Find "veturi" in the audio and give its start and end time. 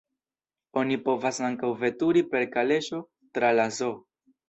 1.83-2.27